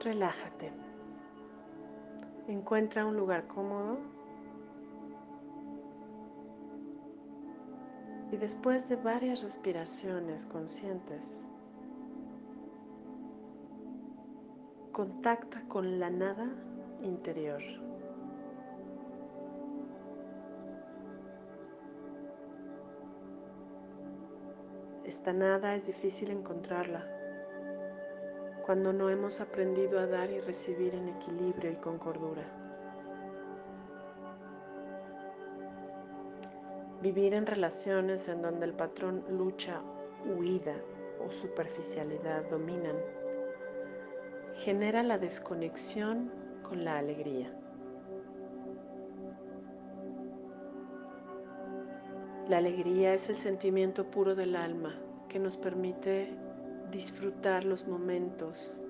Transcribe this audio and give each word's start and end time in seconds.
relájate. 0.00 0.72
Encuentra 2.48 3.06
un 3.06 3.16
lugar 3.16 3.46
cómodo 3.46 3.98
y 8.32 8.36
después 8.36 8.88
de 8.88 8.96
varias 8.96 9.42
respiraciones 9.42 10.46
conscientes, 10.46 11.46
contacta 14.92 15.62
con 15.68 16.00
la 16.00 16.10
nada 16.10 16.48
interior. 17.02 17.62
Esta 25.04 25.32
nada 25.32 25.74
es 25.74 25.86
difícil 25.86 26.30
encontrarla 26.30 27.19
cuando 28.70 28.92
no 28.92 29.10
hemos 29.10 29.40
aprendido 29.40 29.98
a 29.98 30.06
dar 30.06 30.30
y 30.30 30.38
recibir 30.38 30.94
en 30.94 31.08
equilibrio 31.08 31.72
y 31.72 31.74
con 31.74 31.98
cordura. 31.98 32.44
Vivir 37.02 37.34
en 37.34 37.46
relaciones 37.46 38.28
en 38.28 38.42
donde 38.42 38.66
el 38.66 38.74
patrón 38.74 39.24
lucha, 39.28 39.80
huida 40.24 40.76
o 41.18 41.32
superficialidad 41.32 42.48
dominan 42.48 42.94
genera 44.54 45.02
la 45.02 45.18
desconexión 45.18 46.30
con 46.62 46.84
la 46.84 46.98
alegría. 46.98 47.52
La 52.48 52.58
alegría 52.58 53.14
es 53.14 53.28
el 53.30 53.36
sentimiento 53.36 54.08
puro 54.12 54.36
del 54.36 54.54
alma 54.54 54.94
que 55.28 55.40
nos 55.40 55.56
permite 55.56 56.32
disfrutar 56.90 57.64
los 57.64 57.86
momentos 57.86 58.82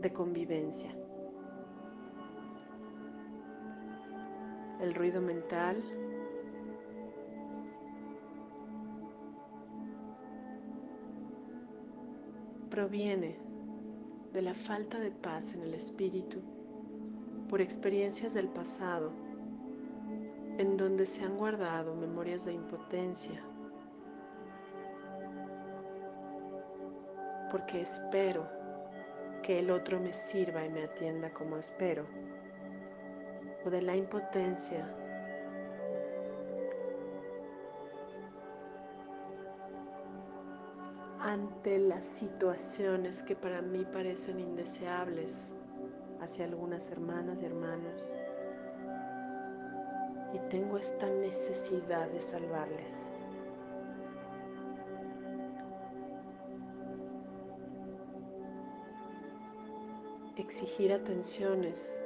de 0.00 0.12
convivencia. 0.12 0.94
El 4.80 4.94
ruido 4.94 5.20
mental 5.20 5.82
proviene 12.70 13.36
de 14.32 14.42
la 14.42 14.54
falta 14.54 15.00
de 15.00 15.10
paz 15.10 15.52
en 15.54 15.62
el 15.62 15.74
espíritu 15.74 16.40
por 17.48 17.60
experiencias 17.60 18.34
del 18.34 18.48
pasado 18.48 19.10
en 20.58 20.76
donde 20.76 21.06
se 21.06 21.24
han 21.24 21.36
guardado 21.36 21.94
memorias 21.94 22.44
de 22.44 22.52
impotencia, 22.52 23.40
porque 27.50 27.82
espero 27.82 28.46
que 29.42 29.58
el 29.60 29.70
otro 29.70 29.98
me 29.98 30.12
sirva 30.12 30.64
y 30.64 30.68
me 30.68 30.84
atienda 30.84 31.30
como 31.30 31.56
espero, 31.56 32.06
o 33.64 33.70
de 33.70 33.82
la 33.82 33.96
impotencia. 33.96 34.86
Ante 41.20 41.78
las 41.78 42.06
situaciones 42.06 43.22
que 43.22 43.34
para 43.34 43.60
mí 43.60 43.84
parecen 43.92 44.40
indeseables 44.40 45.52
hacia 46.20 46.44
algunas 46.44 46.90
hermanas 46.90 47.42
y 47.42 47.46
hermanos. 47.46 48.12
Y 50.32 50.38
tengo 50.50 50.78
esta 50.78 51.06
necesidad 51.06 52.08
de 52.08 52.20
salvarles. 52.20 53.10
Exigir 60.38 60.92
atenciones. 60.92 61.98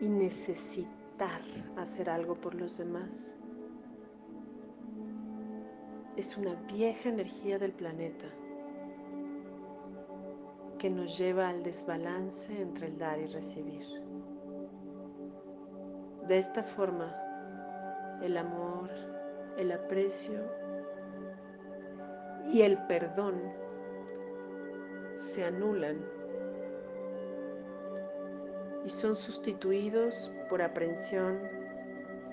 Y 0.00 0.08
necesitar 0.08 1.40
hacer 1.76 2.10
algo 2.10 2.34
por 2.34 2.56
los 2.56 2.76
demás. 2.76 3.36
Es 6.16 6.36
una 6.36 6.54
vieja 6.72 7.08
energía 7.08 7.60
del 7.60 7.72
planeta 7.72 8.26
que 10.80 10.90
nos 10.90 11.16
lleva 11.16 11.48
al 11.48 11.62
desbalance 11.62 12.60
entre 12.60 12.88
el 12.88 12.98
dar 12.98 13.20
y 13.20 13.26
recibir. 13.26 13.86
De 16.26 16.38
esta 16.38 16.64
forma, 16.64 17.14
el 18.20 18.36
amor, 18.36 18.90
el 19.56 19.70
aprecio 19.70 20.65
y 22.52 22.62
el 22.62 22.78
perdón 22.86 23.40
se 25.14 25.44
anulan 25.44 25.98
y 28.84 28.90
son 28.90 29.16
sustituidos 29.16 30.32
por 30.48 30.62
aprensión, 30.62 31.40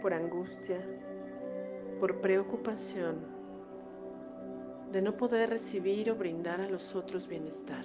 por 0.02 0.14
angustia, 0.14 0.80
por 2.00 2.22
preocupación 2.22 3.34
de 4.92 5.02
no 5.02 5.18
poder 5.18 5.50
recibir 5.50 6.12
o 6.12 6.16
brindar 6.16 6.62
a 6.62 6.70
los 6.70 6.94
otros 6.96 7.28
bienestar. 7.28 7.84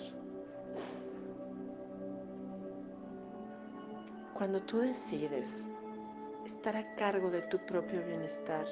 Cuando 4.34 4.60
tú 4.60 4.78
decides 4.78 5.70
estar 6.44 6.76
a 6.76 6.94
cargo 6.94 7.30
de 7.30 7.42
tu 7.42 7.58
propio 7.58 8.04
bienestar, 8.04 8.66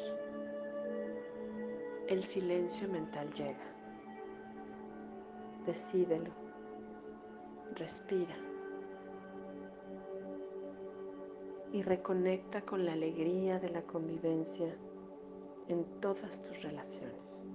el 2.09 2.23
silencio 2.23 2.89
mental 2.89 3.33
llega. 3.33 3.75
Decídelo. 5.67 6.31
Respira. 7.75 8.37
Y 11.73 11.83
reconecta 11.83 12.63
con 12.63 12.85
la 12.85 12.93
alegría 12.93 13.59
de 13.59 13.71
la 13.71 13.83
convivencia 13.83 14.73
en 15.69 15.85
todas 16.01 16.43
tus 16.45 16.63
relaciones. 16.63 17.49